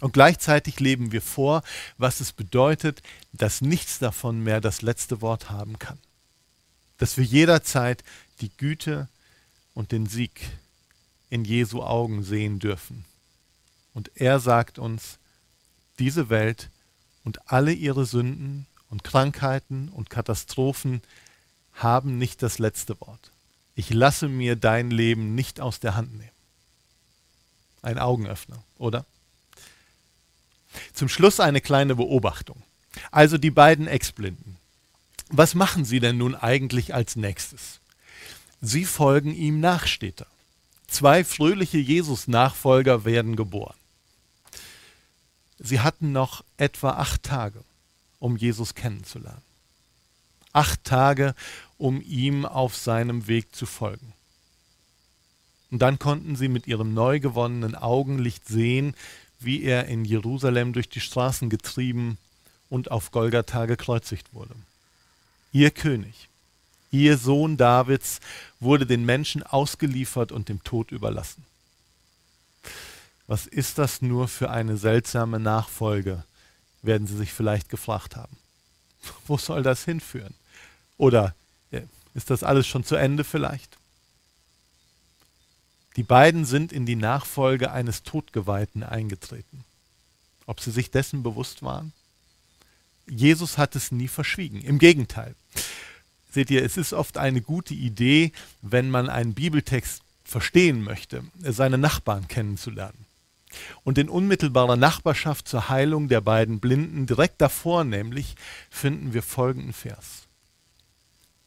Und 0.00 0.12
gleichzeitig 0.12 0.78
leben 0.78 1.10
wir 1.10 1.22
vor, 1.22 1.64
was 1.98 2.20
es 2.20 2.32
bedeutet, 2.32 3.02
dass 3.32 3.62
nichts 3.62 3.98
davon 3.98 4.44
mehr 4.44 4.60
das 4.60 4.82
letzte 4.82 5.22
Wort 5.22 5.50
haben 5.50 5.80
kann. 5.80 5.98
Dass 6.98 7.16
wir 7.16 7.24
jederzeit 7.24 8.04
die 8.40 8.50
Güte 8.56 9.08
und 9.76 9.92
den 9.92 10.06
Sieg 10.06 10.40
in 11.28 11.44
Jesu 11.44 11.82
Augen 11.82 12.24
sehen 12.24 12.58
dürfen. 12.58 13.04
Und 13.92 14.10
er 14.14 14.40
sagt 14.40 14.78
uns, 14.78 15.18
diese 15.98 16.30
Welt 16.30 16.70
und 17.24 17.52
alle 17.52 17.72
ihre 17.72 18.06
Sünden 18.06 18.66
und 18.88 19.04
Krankheiten 19.04 19.90
und 19.90 20.08
Katastrophen 20.08 21.02
haben 21.74 22.16
nicht 22.16 22.42
das 22.42 22.58
letzte 22.58 22.98
Wort. 23.02 23.30
Ich 23.74 23.90
lasse 23.90 24.28
mir 24.28 24.56
dein 24.56 24.90
Leben 24.90 25.34
nicht 25.34 25.60
aus 25.60 25.78
der 25.78 25.94
Hand 25.94 26.16
nehmen. 26.16 26.30
Ein 27.82 27.98
Augenöffner, 27.98 28.62
oder? 28.78 29.04
Zum 30.94 31.10
Schluss 31.10 31.38
eine 31.38 31.60
kleine 31.60 31.96
Beobachtung. 31.96 32.62
Also 33.10 33.36
die 33.36 33.50
beiden 33.50 33.88
Ex-Blinden. 33.88 34.56
Was 35.28 35.54
machen 35.54 35.84
sie 35.84 36.00
denn 36.00 36.16
nun 36.16 36.34
eigentlich 36.34 36.94
als 36.94 37.16
nächstes? 37.16 37.80
Sie 38.60 38.84
folgen 38.84 39.34
ihm 39.34 39.60
nach, 39.60 39.86
steht 39.86 40.20
da. 40.20 40.26
Zwei 40.88 41.24
fröhliche 41.24 41.78
Jesus-Nachfolger 41.78 43.04
werden 43.04 43.36
geboren. 43.36 43.76
Sie 45.58 45.80
hatten 45.80 46.12
noch 46.12 46.44
etwa 46.56 46.90
acht 46.90 47.22
Tage, 47.22 47.62
um 48.18 48.36
Jesus 48.36 48.74
kennenzulernen. 48.74 49.42
Acht 50.52 50.84
Tage, 50.84 51.34
um 51.78 52.00
ihm 52.00 52.46
auf 52.46 52.76
seinem 52.76 53.26
Weg 53.26 53.54
zu 53.54 53.66
folgen. 53.66 54.12
Und 55.70 55.80
dann 55.80 55.98
konnten 55.98 56.36
sie 56.36 56.48
mit 56.48 56.66
ihrem 56.66 56.94
neu 56.94 57.20
gewonnenen 57.20 57.74
Augenlicht 57.74 58.46
sehen, 58.46 58.94
wie 59.38 59.62
er 59.62 59.86
in 59.86 60.04
Jerusalem 60.04 60.72
durch 60.72 60.88
die 60.88 61.00
Straßen 61.00 61.50
getrieben 61.50 62.18
und 62.70 62.90
auf 62.90 63.10
Golgatha 63.10 63.66
gekreuzigt 63.66 64.32
wurde. 64.32 64.54
Ihr 65.52 65.70
König, 65.70 66.28
ihr 66.96 67.18
Sohn 67.18 67.56
Davids, 67.56 68.20
wurde 68.60 68.86
den 68.86 69.04
Menschen 69.04 69.42
ausgeliefert 69.42 70.32
und 70.32 70.48
dem 70.48 70.62
Tod 70.64 70.90
überlassen. 70.90 71.44
Was 73.26 73.46
ist 73.46 73.78
das 73.78 74.02
nur 74.02 74.28
für 74.28 74.50
eine 74.50 74.76
seltsame 74.76 75.40
Nachfolge, 75.40 76.24
werden 76.82 77.06
Sie 77.06 77.16
sich 77.16 77.32
vielleicht 77.32 77.68
gefragt 77.68 78.16
haben. 78.16 78.36
Wo 79.26 79.36
soll 79.36 79.62
das 79.62 79.84
hinführen? 79.84 80.34
Oder 80.96 81.34
äh, 81.70 81.82
ist 82.14 82.30
das 82.30 82.42
alles 82.42 82.66
schon 82.66 82.84
zu 82.84 82.94
Ende 82.94 83.24
vielleicht? 83.24 83.76
Die 85.96 86.02
beiden 86.02 86.44
sind 86.44 86.72
in 86.72 86.86
die 86.86 86.96
Nachfolge 86.96 87.72
eines 87.72 88.02
Todgeweihten 88.02 88.82
eingetreten. 88.82 89.64
Ob 90.44 90.60
sie 90.60 90.70
sich 90.70 90.90
dessen 90.90 91.22
bewusst 91.22 91.62
waren? 91.62 91.92
Jesus 93.08 93.56
hat 93.56 93.76
es 93.76 93.92
nie 93.92 94.08
verschwiegen. 94.08 94.60
Im 94.60 94.78
Gegenteil. 94.78 95.34
Seht 96.36 96.50
ihr, 96.50 96.62
es 96.62 96.76
ist 96.76 96.92
oft 96.92 97.16
eine 97.16 97.40
gute 97.40 97.72
Idee, 97.72 98.30
wenn 98.60 98.90
man 98.90 99.08
einen 99.08 99.32
Bibeltext 99.32 100.02
verstehen 100.22 100.82
möchte, 100.82 101.24
seine 101.40 101.78
Nachbarn 101.78 102.28
kennenzulernen. 102.28 103.06
Und 103.84 103.96
in 103.96 104.10
unmittelbarer 104.10 104.76
Nachbarschaft 104.76 105.48
zur 105.48 105.70
Heilung 105.70 106.08
der 106.08 106.20
beiden 106.20 106.60
Blinden, 106.60 107.06
direkt 107.06 107.40
davor 107.40 107.84
nämlich, 107.84 108.34
finden 108.68 109.14
wir 109.14 109.22
folgenden 109.22 109.72
Vers. 109.72 110.26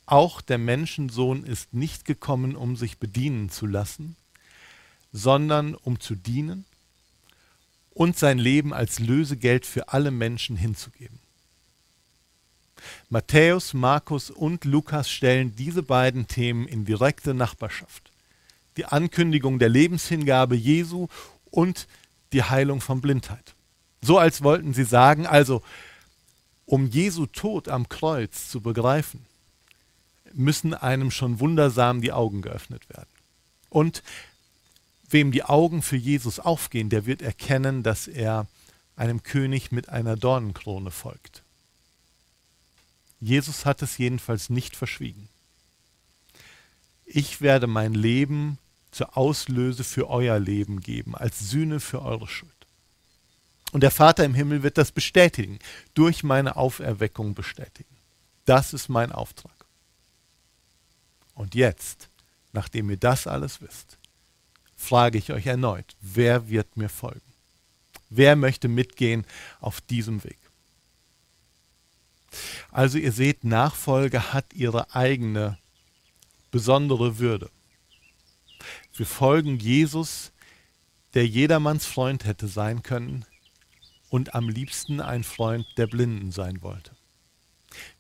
Auch 0.08 0.42
der 0.42 0.58
Menschensohn 0.58 1.44
ist 1.44 1.72
nicht 1.72 2.04
gekommen, 2.04 2.56
um 2.56 2.76
sich 2.76 2.98
bedienen 2.98 3.52
zu 3.52 3.68
lassen, 3.68 4.16
sondern 5.14 5.76
um 5.76 6.00
zu 6.00 6.16
dienen 6.16 6.66
und 7.92 8.18
sein 8.18 8.40
Leben 8.40 8.74
als 8.74 8.98
Lösegeld 8.98 9.68
für 9.68 9.90
alle 9.90 10.10
Menschen 10.10 10.58
hinzugeben. 10.58 11.20
Matthäus, 13.10 13.74
Markus 13.74 14.30
und 14.30 14.66
Lukas 14.66 15.10
stellen 15.10 15.56
diese 15.56 15.84
beiden 15.84 16.28
Themen 16.28 16.68
in 16.68 16.86
direkte 16.86 17.34
Nachbarschaft. 17.34 18.12
Die 18.78 18.86
Ankündigung 18.86 19.60
der 19.60 19.70
Lebenshingabe 19.70 20.56
Jesu 20.56 21.08
und 21.52 21.88
die 22.34 22.44
Heilung 22.44 22.82
von 22.82 23.02
Blindheit. 23.02 23.56
So 24.02 24.18
als 24.18 24.44
wollten 24.44 24.74
sie 24.74 24.86
sagen, 24.86 25.28
also 25.28 25.62
um 26.66 26.88
Jesu 26.88 27.26
Tod 27.26 27.68
am 27.68 27.90
Kreuz 27.90 28.50
zu 28.50 28.62
begreifen, 28.62 29.26
müssen 30.34 30.74
einem 30.74 31.12
schon 31.12 31.40
wundersam 31.40 32.02
die 32.02 32.12
Augen 32.12 32.42
geöffnet 32.42 32.88
werden. 32.90 33.10
Und 33.70 34.04
wem 35.10 35.32
die 35.32 35.44
Augen 35.44 35.82
für 35.82 35.98
Jesus 35.98 36.40
aufgehen, 36.40 36.90
der 36.90 37.06
wird 37.06 37.22
erkennen, 37.22 37.84
dass 37.84 38.08
er 38.08 38.48
einem 38.96 39.24
König 39.24 39.72
mit 39.72 39.90
einer 39.90 40.16
Dornenkrone 40.16 40.92
folgt. 40.92 41.44
Jesus 43.20 43.66
hat 43.66 43.82
es 43.82 43.98
jedenfalls 43.98 44.50
nicht 44.50 44.76
verschwiegen. 44.76 45.28
Ich 47.06 47.42
werde 47.42 47.68
mein 47.68 47.94
Leben 47.94 48.60
zur 48.92 49.18
Auslöse 49.18 49.84
für 49.84 50.10
euer 50.10 50.40
Leben 50.40 50.82
geben, 50.82 51.16
als 51.16 51.40
Sühne 51.40 51.80
für 51.80 52.02
eure 52.02 52.28
Schuld. 52.28 52.52
Und 53.72 53.82
der 53.82 53.92
Vater 53.92 54.26
im 54.26 54.34
Himmel 54.34 54.64
wird 54.64 54.78
das 54.78 54.92
bestätigen, 54.92 55.60
durch 55.94 56.24
meine 56.24 56.56
Auferweckung 56.56 57.36
bestätigen. 57.36 57.96
Das 58.46 58.74
ist 58.74 58.90
mein 58.90 59.12
Auftrag. 59.12 59.54
Und 61.36 61.56
jetzt, 61.56 62.10
nachdem 62.52 62.90
ihr 62.90 62.98
das 62.98 63.28
alles 63.28 63.62
wisst, 63.62 63.98
frage 64.76 65.18
ich 65.18 65.32
euch 65.32 65.46
erneut, 65.46 65.96
wer 66.02 66.50
wird 66.50 66.78
mir 66.78 66.90
folgen? 66.90 67.22
Wer 68.10 68.36
möchte 68.36 68.68
mitgehen 68.68 69.26
auf 69.60 69.82
diesem 69.82 70.24
Weg? 70.24 70.40
Also 72.72 72.98
ihr 72.98 73.12
seht, 73.12 73.44
Nachfolge 73.44 74.34
hat 74.34 74.54
ihre 74.54 74.94
eigene 74.96 75.58
besondere 76.52 77.20
Würde. 77.20 77.50
Wir 78.94 79.06
folgen 79.06 79.60
Jesus, 79.60 80.32
der 81.14 81.26
jedermanns 81.26 81.86
Freund 81.86 82.26
hätte 82.26 82.48
sein 82.48 82.84
können 82.84 83.26
und 84.10 84.36
am 84.36 84.50
liebsten 84.50 85.02
ein 85.02 85.24
Freund 85.24 85.66
der 85.78 85.88
Blinden 85.88 86.32
sein 86.32 86.62
wollte. 86.62 86.92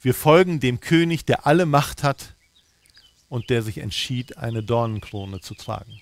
Wir 0.02 0.14
folgen 0.14 0.60
dem 0.60 0.80
König, 0.80 1.26
der 1.26 1.46
alle 1.48 1.66
Macht 1.66 2.04
hat 2.04 2.36
und 3.30 3.50
der 3.50 3.62
sich 3.62 3.78
entschied, 3.78 4.38
eine 4.38 4.64
Dornenkrone 4.64 5.40
zu 5.40 5.54
tragen. 5.54 6.02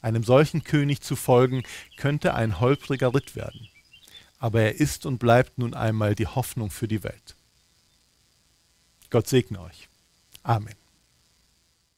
Einem 0.00 0.22
solchen 0.22 0.62
König 0.62 1.00
zu 1.00 1.16
folgen, 1.16 1.64
könnte 1.96 2.34
ein 2.34 2.60
holpriger 2.60 3.12
Ritt 3.12 3.34
werden. 3.34 3.68
Aber 4.38 4.60
er 4.60 4.74
ist 4.80 5.06
und 5.06 5.18
bleibt 5.18 5.58
nun 5.58 5.74
einmal 5.74 6.14
die 6.14 6.26
Hoffnung 6.26 6.70
für 6.70 6.88
die 6.88 7.02
Welt. 7.02 7.34
Gott 9.10 9.28
segne 9.28 9.60
euch. 9.60 9.88
Amen. 10.42 10.74